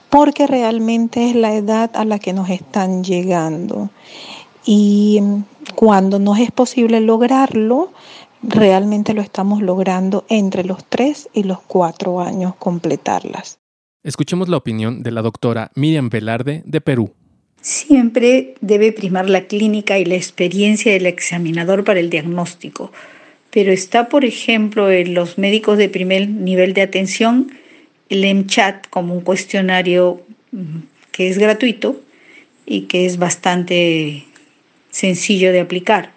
porque 0.09 0.47
realmente 0.47 1.29
es 1.29 1.37
la 1.37 1.55
edad 1.55 1.91
a 1.95 2.07
la 2.07 2.19
que 2.19 2.33
nos 2.33 2.49
están 2.49 3.05
llegando. 3.05 3.91
Y 4.65 5.21
mm, 5.21 5.45
cuando 5.75 6.19
no 6.19 6.35
es 6.35 6.51
posible 6.51 7.03
lograrlo, 7.03 7.93
realmente 8.43 9.13
lo 9.13 9.21
estamos 9.21 9.61
logrando 9.61 10.25
entre 10.31 10.65
los 10.65 10.83
tres 10.87 11.29
y 11.35 11.43
los 11.43 11.61
cuatro 11.61 12.21
años 12.21 12.55
completarlas. 12.59 13.59
Escuchemos 14.03 14.49
la 14.49 14.57
opinión 14.57 15.03
de 15.03 15.11
la 15.11 15.21
doctora 15.21 15.71
Miriam 15.75 16.09
Velarde 16.09 16.63
de 16.65 16.81
Perú. 16.81 17.13
Siempre 17.65 18.57
debe 18.61 18.93
primar 18.93 19.31
la 19.31 19.47
clínica 19.47 19.99
y 19.99 20.05
la 20.05 20.17
experiencia 20.17 20.93
del 20.93 21.07
examinador 21.07 21.83
para 21.83 21.99
el 21.99 22.11
diagnóstico, 22.11 22.93
pero 23.51 23.73
está, 23.73 24.11
por 24.11 24.27
ejemplo, 24.27 24.91
en 24.91 25.15
los 25.15 25.39
médicos 25.39 25.79
de 25.79 25.89
primer 25.89 26.29
nivel 26.29 26.75
de 26.75 26.83
atención, 26.83 27.51
el 28.11 28.27
MCHAT 28.35 28.91
como 28.91 29.15
un 29.15 29.23
cuestionario 29.23 30.21
mm, 30.53 30.81
que 31.11 31.31
es 31.31 31.39
gratuito 31.39 32.03
y 32.67 32.83
que 32.83 33.07
es 33.07 33.17
bastante 33.17 34.25
sencillo 34.91 35.51
de 35.51 35.61
aplicar. 35.61 36.13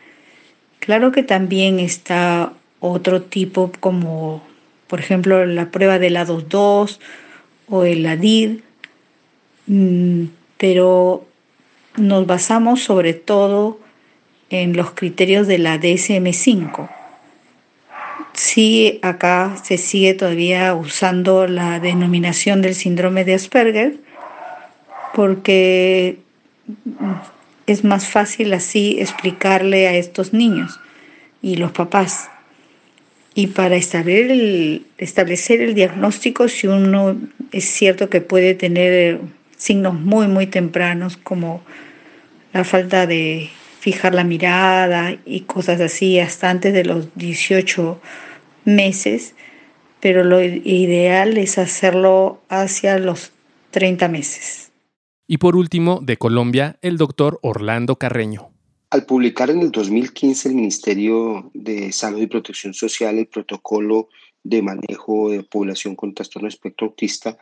Claro 0.79 1.13
que 1.13 1.23
también 1.23 1.79
está 1.79 2.51
otro 2.81 3.21
tipo 3.21 3.71
como, 3.79 4.43
por 4.87 4.99
ejemplo, 4.99 5.45
la 5.45 5.71
prueba 5.71 5.97
de 5.97 6.09
la 6.09 6.25
2 6.25 6.99
o 7.69 7.83
el 7.85 8.05
ADID, 8.05 8.59
mm, 9.67 10.25
pero 10.57 11.25
nos 11.97 12.25
basamos 12.25 12.81
sobre 12.83 13.13
todo 13.13 13.79
en 14.49 14.77
los 14.77 14.91
criterios 14.91 15.47
de 15.47 15.57
la 15.57 15.79
DSM5. 15.79 16.89
Sí, 18.33 18.99
acá 19.01 19.57
se 19.63 19.77
sigue 19.77 20.13
todavía 20.13 20.73
usando 20.75 21.47
la 21.47 21.79
denominación 21.79 22.61
del 22.61 22.75
síndrome 22.75 23.25
de 23.25 23.33
Asperger 23.33 23.95
porque 25.13 26.19
es 27.65 27.83
más 27.83 28.07
fácil 28.07 28.53
así 28.53 28.97
explicarle 28.99 29.87
a 29.87 29.95
estos 29.95 30.33
niños 30.33 30.79
y 31.41 31.55
los 31.55 31.71
papás. 31.71 32.29
Y 33.33 33.47
para 33.47 33.75
establecer 33.75 34.31
el, 34.31 34.85
establecer 34.97 35.61
el 35.61 35.73
diagnóstico, 35.73 36.47
si 36.47 36.67
uno 36.67 37.17
es 37.51 37.65
cierto 37.65 38.09
que 38.09 38.21
puede 38.21 38.53
tener 38.53 39.19
signos 39.57 39.95
muy, 39.95 40.27
muy 40.27 40.47
tempranos 40.47 41.17
como 41.17 41.63
la 42.53 42.63
falta 42.63 43.07
de 43.07 43.49
fijar 43.79 44.13
la 44.13 44.23
mirada 44.23 45.17
y 45.25 45.41
cosas 45.41 45.79
así 45.79 46.19
hasta 46.19 46.49
antes 46.49 46.73
de 46.73 46.83
los 46.83 47.07
18 47.15 47.99
meses, 48.65 49.33
pero 49.99 50.23
lo 50.23 50.43
ideal 50.43 51.37
es 51.37 51.57
hacerlo 51.57 52.41
hacia 52.49 52.99
los 52.99 53.31
30 53.71 54.07
meses. 54.07 54.71
Y 55.27 55.37
por 55.37 55.55
último, 55.55 55.99
de 56.01 56.17
Colombia, 56.17 56.77
el 56.81 56.97
doctor 56.97 57.39
Orlando 57.41 57.97
Carreño. 57.97 58.49
Al 58.89 59.05
publicar 59.05 59.49
en 59.49 59.59
el 59.59 59.71
2015 59.71 60.49
el 60.49 60.55
Ministerio 60.55 61.51
de 61.53 61.91
Salud 61.91 62.21
y 62.21 62.27
Protección 62.27 62.73
Social 62.73 63.17
el 63.17 63.27
protocolo 63.27 64.07
de 64.43 64.61
manejo 64.61 65.29
de 65.29 65.43
población 65.43 65.95
con 65.95 66.13
trastorno 66.13 66.47
espectro 66.47 66.87
autista, 66.87 67.37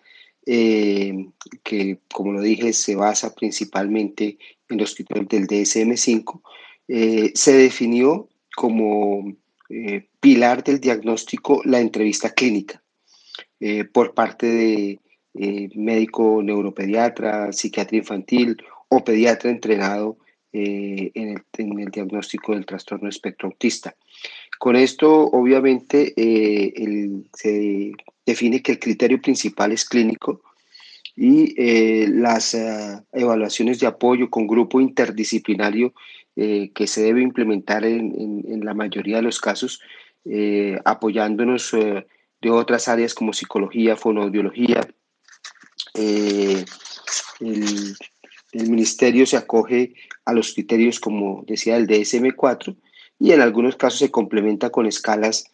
eh, 0.48 1.28
que 1.64 2.00
como 2.12 2.34
lo 2.34 2.42
dije 2.42 2.74
se 2.74 2.96
basa 2.96 3.36
principalmente 3.36 4.38
en 4.70 4.78
los 4.78 4.96
criterios 4.96 5.28
del 5.28 5.48
DSM-5, 5.48 6.42
eh, 6.88 7.32
se 7.34 7.54
definió 7.54 8.30
como 8.56 9.34
eh, 9.70 10.08
pilar 10.20 10.64
del 10.64 10.80
diagnóstico 10.80 11.62
la 11.66 11.80
entrevista 11.80 12.32
clínica 12.32 12.82
por 13.94 14.14
parte 14.14 14.46
de 14.46 15.00
médico 15.76 16.44
neuropediatra, 16.44 17.52
psiquiatra 17.52 17.98
infantil 17.98 18.58
o 18.90 19.04
pediatra 19.04 19.50
entrenado 19.50 20.18
en 20.54 21.42
el, 21.58 21.92
diagnóstico 21.92 22.54
del 22.54 22.66
trastorno 22.66 23.10
espectro 23.10 23.50
autista. 23.50 23.96
Con 24.60 24.76
esto, 24.76 25.26
obviamente, 25.26 26.14
se 27.34 27.92
define 28.26 28.62
que 28.62 28.74
el 28.74 28.80
criterio 28.80 29.20
principal 29.20 29.72
es 29.72 29.84
clínico 29.84 30.42
y 31.16 31.54
eh, 31.58 32.08
las 32.10 32.54
eh, 32.54 33.02
evaluaciones 33.14 33.80
de 33.80 33.88
apoyo 33.88 34.30
con 34.30 34.48
grupo 34.48 34.82
interdisciplinario 34.82 35.94
eh, 36.36 36.72
que 36.74 36.88
se 36.88 37.04
debe 37.04 37.22
implementar 37.22 37.86
en, 37.86 38.44
en, 38.46 38.66
la 38.66 38.74
mayoría 38.74 39.18
de 39.18 39.22
los 39.22 39.40
casos, 39.40 39.80
apoyándonos 40.84 41.72
de 41.72 42.50
otras 42.50 42.88
áreas 42.88 43.14
como 43.14 43.32
psicología, 43.32 43.96
fonoaudiología. 43.96 44.82
El, 45.94 46.66
ministerio 48.52 49.26
se 49.26 49.38
acoge 49.38 49.94
a 50.26 50.34
los 50.34 50.54
criterios, 50.54 51.00
como 51.00 51.44
decía, 51.46 51.78
el 51.78 51.88
DSM-4 51.88 52.76
y 53.20 53.32
en 53.32 53.42
algunos 53.42 53.76
casos 53.76 54.00
se 54.00 54.12
complementa 54.12 54.72
con 54.72 54.88
escalas 54.88 55.46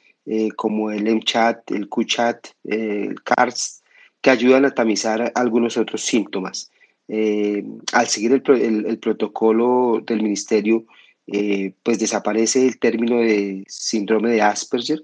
como 0.56 0.91
el 0.91 1.03
MCHAT, 1.03 1.72
el 1.72 1.89
QCHAT, 1.89 2.48
el 2.63 3.22
CARS, 3.24 3.81
que 4.22 4.30
ayudan 4.30 4.66
a 4.66 4.72
tamizar 4.72 5.32
algunos 5.36 5.78
otros 5.78 6.01
síntomas. 6.01 6.72
Eh, 7.08 7.63
al 7.92 8.08
seguir 8.08 8.32
el, 8.46 8.98
protocolo 9.00 10.01
del 10.06 10.22
ministerio, 10.22 10.86
eh, 11.28 11.74
pues 11.84 12.00
desaparece 12.00 12.66
el 12.66 12.80
término 12.80 13.18
de 13.18 13.63
síndrome 13.68 14.32
de 14.32 14.42
Asperger, 14.42 15.04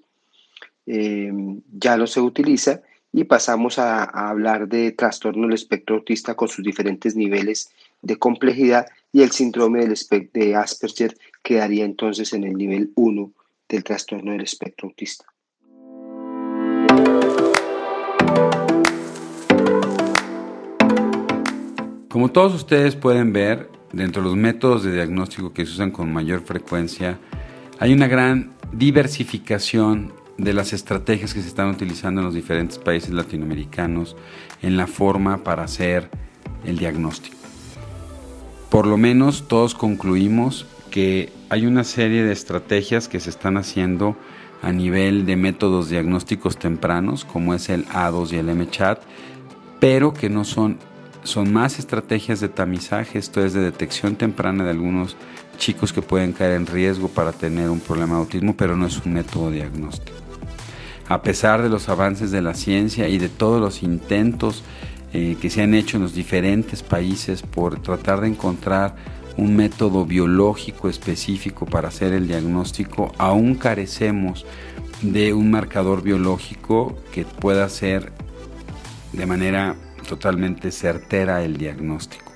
eh, 0.85 1.31
ya 1.73 1.97
no 1.97 2.07
se 2.07 2.21
utiliza 2.21 2.81
y 3.11 3.25
pasamos 3.25 3.77
a, 3.77 4.03
hablar 4.03 4.67
de 4.69 4.91
trastorno 4.91 5.47
del 5.47 5.55
espectro 5.55 5.97
autista 5.97 6.35
con 6.35 6.47
sus 6.47 6.63
diferentes 6.63 7.15
niveles 7.15 7.71
de 8.01 8.17
complejidad 8.17 8.87
y 9.11 9.23
el 9.23 9.31
síndrome 9.31 9.85
de 9.85 10.55
Asperger 10.55 11.17
quedaría 11.43 11.83
entonces 11.83 12.31
en 12.33 12.43
el 12.43 12.53
nivel 12.53 12.91
1 12.95 13.31
del 13.67 13.83
trastorno 13.83 14.31
del 14.31 14.41
espectro 14.41 14.87
autista. 14.87 15.25
Como 22.09 22.29
todos 22.29 22.53
ustedes 22.53 22.95
pueden 22.95 23.33
ver, 23.33 23.69
dentro 23.91 24.21
de 24.21 24.29
los 24.29 24.37
métodos 24.37 24.81
de 24.83 24.93
diagnóstico 24.93 25.51
que 25.51 25.65
se 25.65 25.73
usan 25.73 25.91
con 25.91 26.11
mayor 26.13 26.39
frecuencia, 26.39 27.19
hay 27.79 27.91
una 27.91 28.07
gran 28.07 28.53
diversificación 28.71 30.13
de 30.37 30.53
las 30.53 30.71
estrategias 30.71 31.33
que 31.33 31.41
se 31.41 31.49
están 31.49 31.69
utilizando 31.69 32.21
en 32.21 32.25
los 32.25 32.33
diferentes 32.33 32.77
países 32.77 33.09
latinoamericanos 33.09 34.15
en 34.61 34.77
la 34.77 34.87
forma 34.87 35.43
para 35.43 35.63
hacer 35.63 36.09
el 36.63 36.77
diagnóstico. 36.77 37.35
Por 38.69 38.87
lo 38.87 38.95
menos 38.95 39.49
todos 39.49 39.75
concluimos 39.75 40.65
que 40.89 41.33
hay 41.49 41.65
una 41.65 41.83
serie 41.83 42.23
de 42.23 42.31
estrategias 42.31 43.09
que 43.09 43.19
se 43.19 43.29
están 43.29 43.57
haciendo 43.57 44.15
a 44.61 44.71
nivel 44.71 45.25
de 45.25 45.35
métodos 45.35 45.89
diagnósticos 45.89 46.57
tempranos, 46.57 47.25
como 47.25 47.53
es 47.53 47.67
el 47.67 47.85
A2 47.87 48.31
y 48.31 48.37
el 48.37 48.55
MCHAT, 48.55 49.01
pero 49.81 50.13
que 50.13 50.29
no 50.29 50.45
son 50.45 50.77
son 51.27 51.51
más 51.51 51.77
estrategias 51.77 52.39
de 52.39 52.47
tamizaje, 52.47 53.19
esto 53.19 53.43
es 53.43 53.53
de 53.53 53.59
detección 53.59 54.15
temprana 54.15 54.63
de 54.63 54.71
algunos 54.71 55.17
chicos 55.57 55.91
que 55.91 56.01
pueden 56.01 56.31
caer 56.31 56.53
en 56.53 56.65
riesgo 56.65 57.09
para 57.09 57.33
tener 57.33 57.69
un 57.69 57.81
problema 57.81 58.15
de 58.15 58.21
autismo, 58.21 58.55
pero 58.55 58.77
no 58.77 58.87
es 58.87 59.05
un 59.05 59.13
método 59.13 59.51
diagnóstico. 59.51 60.17
A 61.09 61.21
pesar 61.21 61.61
de 61.61 61.69
los 61.69 61.89
avances 61.89 62.31
de 62.31 62.41
la 62.41 62.53
ciencia 62.53 63.09
y 63.09 63.17
de 63.17 63.29
todos 63.29 63.59
los 63.59 63.83
intentos 63.83 64.63
eh, 65.13 65.37
que 65.41 65.49
se 65.49 65.61
han 65.61 65.73
hecho 65.73 65.97
en 65.97 66.03
los 66.03 66.13
diferentes 66.13 66.81
países 66.81 67.41
por 67.41 67.81
tratar 67.81 68.21
de 68.21 68.29
encontrar 68.29 68.95
un 69.35 69.55
método 69.55 70.05
biológico 70.05 70.89
específico 70.89 71.65
para 71.65 71.89
hacer 71.89 72.13
el 72.13 72.27
diagnóstico, 72.27 73.11
aún 73.17 73.55
carecemos 73.55 74.45
de 75.01 75.33
un 75.33 75.51
marcador 75.51 76.01
biológico 76.01 76.97
que 77.11 77.23
pueda 77.25 77.69
ser 77.69 78.11
de 79.13 79.25
manera 79.25 79.75
totalmente 80.07 80.71
certera 80.71 81.43
el 81.43 81.57
diagnóstico. 81.57 82.31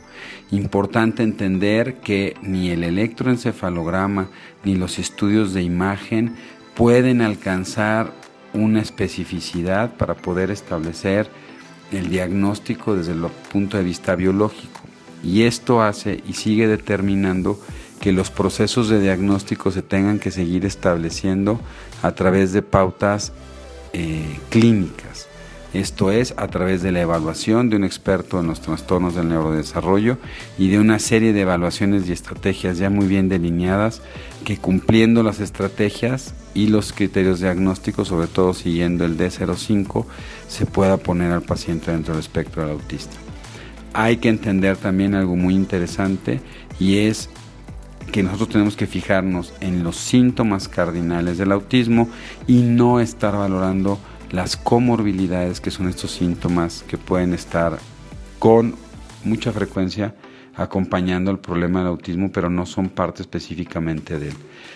Importante 0.51 1.23
entender 1.23 1.95
que 2.01 2.35
ni 2.43 2.69
el 2.69 2.83
electroencefalograma 2.83 4.29
ni 4.63 4.75
los 4.75 4.99
estudios 4.99 5.53
de 5.53 5.63
imagen 5.63 6.35
pueden 6.75 7.21
alcanzar 7.21 8.11
una 8.53 8.81
especificidad 8.81 9.95
para 9.95 10.15
poder 10.15 10.51
establecer 10.51 11.29
el 11.91 12.09
diagnóstico 12.09 12.95
desde 12.95 13.13
el 13.13 13.21
punto 13.51 13.77
de 13.77 13.83
vista 13.83 14.15
biológico. 14.15 14.81
Y 15.23 15.43
esto 15.43 15.81
hace 15.81 16.21
y 16.27 16.33
sigue 16.33 16.67
determinando 16.67 17.59
que 18.01 18.11
los 18.11 18.31
procesos 18.31 18.89
de 18.89 18.99
diagnóstico 18.99 19.71
se 19.71 19.81
tengan 19.81 20.19
que 20.19 20.31
seguir 20.31 20.65
estableciendo 20.65 21.61
a 22.01 22.11
través 22.13 22.51
de 22.51 22.61
pautas 22.61 23.31
eh, 23.93 24.39
clínicas. 24.49 25.27
Esto 25.73 26.11
es 26.11 26.33
a 26.35 26.47
través 26.47 26.81
de 26.81 26.91
la 26.91 26.99
evaluación 26.99 27.69
de 27.69 27.77
un 27.77 27.85
experto 27.85 28.41
en 28.41 28.47
los 28.47 28.59
trastornos 28.59 29.15
del 29.15 29.29
neurodesarrollo 29.29 30.17
y 30.57 30.67
de 30.67 30.79
una 30.79 30.99
serie 30.99 31.31
de 31.31 31.41
evaluaciones 31.41 32.09
y 32.09 32.11
estrategias 32.11 32.77
ya 32.77 32.89
muy 32.89 33.07
bien 33.07 33.29
delineadas 33.29 34.01
que 34.43 34.57
cumpliendo 34.57 35.23
las 35.23 35.39
estrategias 35.39 36.33
y 36.53 36.67
los 36.67 36.91
criterios 36.91 37.39
diagnósticos, 37.39 38.09
sobre 38.09 38.27
todo 38.27 38.53
siguiendo 38.53 39.05
el 39.05 39.17
D05, 39.17 40.05
se 40.49 40.65
pueda 40.65 40.97
poner 40.97 41.31
al 41.31 41.43
paciente 41.43 41.91
dentro 41.91 42.15
del 42.15 42.21
espectro 42.21 42.63
del 42.63 42.73
autista. 42.73 43.15
Hay 43.93 44.17
que 44.17 44.27
entender 44.27 44.75
también 44.75 45.15
algo 45.15 45.37
muy 45.37 45.53
interesante 45.53 46.41
y 46.81 46.97
es 46.97 47.29
que 48.11 48.23
nosotros 48.23 48.49
tenemos 48.49 48.75
que 48.75 48.87
fijarnos 48.87 49.53
en 49.61 49.85
los 49.85 49.95
síntomas 49.95 50.67
cardinales 50.67 51.37
del 51.37 51.53
autismo 51.53 52.09
y 52.45 52.61
no 52.61 52.99
estar 52.99 53.37
valorando 53.37 53.99
las 54.31 54.57
comorbilidades, 54.57 55.61
que 55.61 55.71
son 55.71 55.87
estos 55.87 56.11
síntomas 56.11 56.83
que 56.87 56.97
pueden 56.97 57.33
estar 57.33 57.77
con 58.39 58.75
mucha 59.23 59.51
frecuencia 59.51 60.15
acompañando 60.55 61.31
el 61.31 61.39
problema 61.39 61.79
del 61.79 61.89
autismo, 61.89 62.31
pero 62.31 62.49
no 62.49 62.65
son 62.65 62.89
parte 62.89 63.21
específicamente 63.21 64.19
de 64.19 64.29
él. 64.29 64.35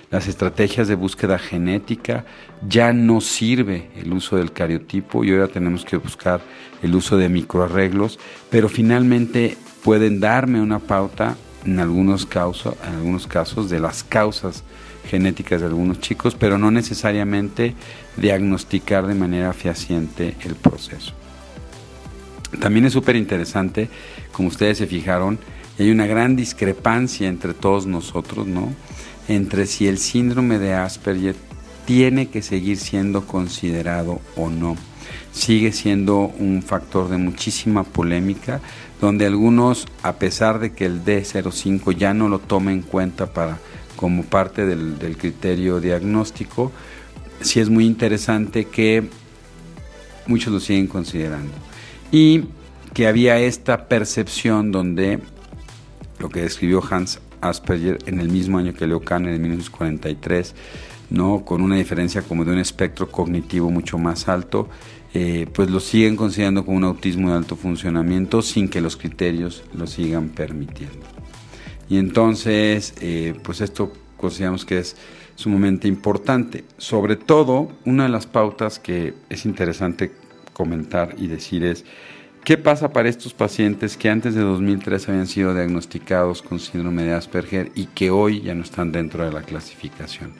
Las 0.09 0.27
estrategias 0.27 0.87
de 0.87 0.95
búsqueda 0.95 1.37
genética 1.37 2.25
ya 2.67 2.93
no 2.93 3.21
sirve 3.21 3.89
el 3.95 4.13
uso 4.13 4.37
del 4.37 4.51
cariotipo 4.51 5.23
y 5.23 5.31
ahora 5.31 5.47
tenemos 5.47 5.83
que 5.83 5.97
buscar 5.97 6.41
el 6.81 6.95
uso 6.95 7.17
de 7.17 7.29
microarreglos, 7.29 8.19
pero 8.49 8.69
finalmente 8.69 9.57
pueden 9.83 10.19
darme 10.19 10.61
una 10.61 10.79
pauta 10.79 11.35
en 11.65 11.79
algunos, 11.79 12.27
en 12.33 12.95
algunos 12.95 13.27
casos 13.27 13.69
de 13.69 13.79
las 13.79 14.03
causas 14.03 14.63
genéticas 15.05 15.61
de 15.61 15.67
algunos 15.67 15.99
chicos, 15.99 16.35
pero 16.35 16.57
no 16.57 16.71
necesariamente 16.71 17.75
diagnosticar 18.17 19.07
de 19.07 19.15
manera 19.15 19.53
fehaciente 19.53 20.35
el 20.41 20.55
proceso. 20.55 21.13
También 22.59 22.85
es 22.85 22.93
súper 22.93 23.15
interesante, 23.15 23.89
como 24.31 24.49
ustedes 24.49 24.77
se 24.77 24.87
fijaron, 24.87 25.39
hay 25.77 25.91
una 25.91 26.05
gran 26.05 26.35
discrepancia 26.35 27.27
entre 27.27 27.53
todos 27.53 27.85
nosotros, 27.85 28.47
¿no? 28.47 28.73
Entre 29.27 29.65
si 29.65 29.87
el 29.87 29.97
síndrome 29.97 30.57
de 30.57 30.73
Asperger 30.73 31.35
tiene 31.85 32.27
que 32.27 32.41
seguir 32.41 32.77
siendo 32.77 33.27
considerado 33.27 34.21
o 34.35 34.49
no. 34.49 34.75
Sigue 35.31 35.71
siendo 35.73 36.33
un 36.39 36.63
factor 36.63 37.09
de 37.09 37.17
muchísima 37.17 37.83
polémica, 37.83 38.61
donde 39.01 39.25
algunos, 39.25 39.85
a 40.01 40.13
pesar 40.13 40.59
de 40.59 40.71
que 40.71 40.85
el 40.85 41.03
D05 41.03 41.95
ya 41.95 42.13
no 42.13 42.29
lo 42.29 42.39
toma 42.39 42.71
en 42.71 42.81
cuenta 42.81 43.27
para 43.33 43.59
como 43.95 44.23
parte 44.23 44.65
del, 44.65 45.17
criterio 45.17 45.79
diagnóstico, 45.79 46.71
sí 47.41 47.59
es 47.59 47.69
muy 47.69 47.85
interesante 47.85 48.65
que 48.65 49.03
muchos 50.27 50.53
lo 50.53 50.59
siguen 50.59 50.87
considerando. 50.87 51.53
Y 52.11 52.45
que 52.93 53.07
había 53.07 53.39
esta 53.39 53.87
percepción 53.87 54.71
donde 54.71 55.19
lo 56.19 56.29
que 56.29 56.41
describió 56.41 56.81
Hans 56.89 57.19
Asperger 57.41 57.99
en 58.05 58.19
el 58.19 58.29
mismo 58.29 58.57
año 58.57 58.73
que 58.73 58.87
Leo 58.87 59.01
Kahn, 59.01 59.27
en 59.27 59.41
1943, 59.41 60.55
¿no? 61.09 61.43
con 61.43 61.61
una 61.61 61.75
diferencia 61.75 62.21
como 62.21 62.45
de 62.45 62.51
un 62.51 62.59
espectro 62.59 63.09
cognitivo 63.11 63.69
mucho 63.69 63.97
más 63.97 64.27
alto, 64.27 64.69
eh, 65.13 65.47
pues 65.53 65.69
lo 65.69 65.79
siguen 65.79 66.15
considerando 66.15 66.65
como 66.65 66.77
un 66.77 66.83
autismo 66.83 67.29
de 67.29 67.37
alto 67.37 67.55
funcionamiento 67.55 68.41
sin 68.41 68.67
que 68.67 68.81
los 68.81 68.97
criterios 68.97 69.63
lo 69.73 69.87
sigan 69.87 70.29
permitiendo. 70.29 71.14
Y 71.89 71.97
entonces, 71.97 72.93
eh, 73.01 73.35
pues 73.43 73.61
esto 73.61 73.91
consideramos 74.17 74.65
que 74.65 74.79
es 74.79 74.95
sumamente 75.35 75.87
importante. 75.87 76.63
Sobre 76.77 77.15
todo, 77.15 77.71
una 77.85 78.03
de 78.03 78.09
las 78.09 78.25
pautas 78.25 78.79
que 78.79 79.13
es 79.29 79.45
interesante 79.45 80.11
comentar 80.53 81.15
y 81.17 81.27
decir 81.27 81.63
es, 81.63 81.85
¿qué 82.43 82.57
pasa 82.57 82.93
para 82.93 83.09
estos 83.09 83.33
pacientes 83.33 83.97
que 83.97 84.09
antes 84.09 84.33
de 84.33 84.41
2003 84.41 85.09
habían 85.09 85.27
sido 85.27 85.53
diagnosticados 85.53 86.41
con 86.41 86.59
síndrome 86.59 87.03
de 87.03 87.13
Asperger 87.13 87.71
y 87.75 87.85
que 87.87 88.09
hoy 88.09 88.41
ya 88.41 88.55
no 88.55 88.63
están 88.63 88.91
dentro 88.91 89.25
de 89.25 89.31
la 89.31 89.41
clasificación? 89.41 90.33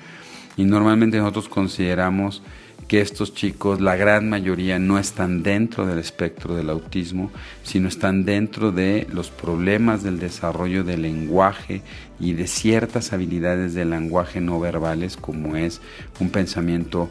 Y 0.58 0.64
normalmente 0.64 1.18
nosotros 1.18 1.50
consideramos 1.50 2.42
que 2.88 3.02
estos 3.02 3.34
chicos, 3.34 3.82
la 3.82 3.96
gran 3.96 4.30
mayoría, 4.30 4.78
no 4.80 5.00
están 5.00 5.42
dentro 5.44 5.86
del 5.86 5.98
espectro 5.98 6.56
del 6.56 6.70
autismo, 6.70 7.32
sino 7.64 7.88
están 7.88 8.26
dentro 8.26 8.72
de 8.72 9.08
los 9.12 9.30
problemas 9.30 10.04
del 10.04 10.20
desarrollo 10.20 10.84
del 10.84 11.02
lenguaje 11.02 11.82
y 12.20 12.34
de 12.34 12.48
ciertas 12.48 13.12
habilidades 13.12 13.74
del 13.74 13.90
lenguaje 13.90 14.40
no 14.40 14.60
verbales, 14.60 15.18
como 15.18 15.56
es 15.56 15.82
un 16.20 16.30
pensamiento 16.30 17.10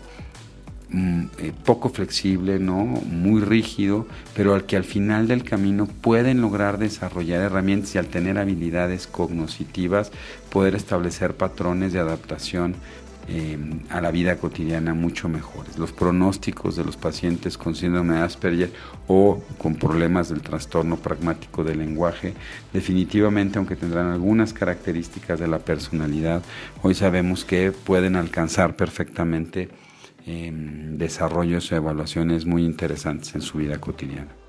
mm, 0.90 1.24
eh, 1.38 1.53
poco 1.64 1.88
flexible, 1.88 2.61
¿no? 2.61 2.85
muy 2.85 3.40
rígido, 3.40 4.07
pero 4.37 4.55
al 4.55 4.66
que 4.66 4.77
al 4.77 4.85
final 4.85 5.27
del 5.27 5.42
camino 5.42 5.87
pueden 5.87 6.40
lograr 6.40 6.79
desarrollar 6.79 7.40
herramientas 7.40 7.96
y 7.96 7.98
al 7.98 8.07
tener 8.07 8.38
habilidades 8.38 9.09
cognitivas 9.09 10.12
poder 10.50 10.77
establecer 10.77 11.35
patrones 11.35 11.92
de 11.92 11.98
adaptación 11.98 12.77
eh, 13.26 13.58
a 13.88 14.00
la 14.02 14.10
vida 14.10 14.37
cotidiana 14.37 14.92
mucho 14.92 15.28
mejores. 15.28 15.78
Los 15.78 15.92
pronósticos 15.92 16.76
de 16.76 16.84
los 16.84 16.96
pacientes 16.96 17.56
con 17.56 17.74
síndrome 17.74 18.14
de 18.14 18.20
Asperger 18.20 18.70
o 19.06 19.42
con 19.56 19.76
problemas 19.76 20.28
del 20.28 20.42
trastorno 20.42 20.96
pragmático 20.96 21.64
del 21.64 21.78
lenguaje, 21.78 22.34
definitivamente, 22.72 23.58
aunque 23.58 23.76
tendrán 23.76 24.12
algunas 24.12 24.52
características 24.52 25.40
de 25.40 25.48
la 25.48 25.58
personalidad, 25.60 26.42
hoy 26.82 26.94
sabemos 26.94 27.44
que 27.44 27.72
pueden 27.72 28.16
alcanzar 28.16 28.76
perfectamente 28.76 29.70
eh, 30.26 30.50
desarrollos 30.52 31.72
o 31.72 31.76
evaluaciones 31.76 32.44
muy 32.44 32.64
interesantes 32.64 33.34
en 33.34 33.40
su 33.40 33.58
vida 33.58 33.78
cotidiana. 33.78 34.43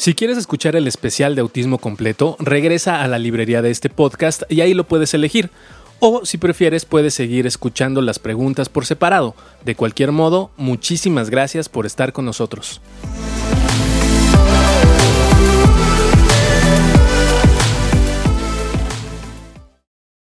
Si 0.00 0.14
quieres 0.14 0.38
escuchar 0.38 0.76
el 0.76 0.86
especial 0.88 1.34
de 1.34 1.42
autismo 1.42 1.76
completo, 1.76 2.34
regresa 2.38 3.02
a 3.02 3.06
la 3.06 3.18
librería 3.18 3.60
de 3.60 3.70
este 3.70 3.90
podcast 3.90 4.44
y 4.48 4.62
ahí 4.62 4.72
lo 4.72 4.84
puedes 4.84 5.12
elegir. 5.12 5.50
O 5.98 6.24
si 6.24 6.38
prefieres, 6.38 6.86
puedes 6.86 7.12
seguir 7.12 7.46
escuchando 7.46 8.00
las 8.00 8.18
preguntas 8.18 8.70
por 8.70 8.86
separado. 8.86 9.34
De 9.62 9.74
cualquier 9.74 10.10
modo, 10.10 10.52
muchísimas 10.56 11.28
gracias 11.28 11.68
por 11.68 11.84
estar 11.84 12.14
con 12.14 12.24
nosotros. 12.24 12.80